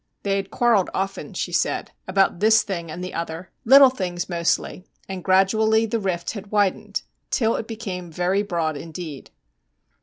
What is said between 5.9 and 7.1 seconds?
rift had widened